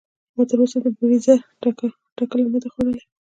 ما 0.35 0.43
تر 0.49 0.57
اوسه 0.61 0.77
د 0.83 0.87
بریځر 0.97 1.39
ټکله 2.17 2.45
نده 2.53 2.69
خودلي. 2.73 3.01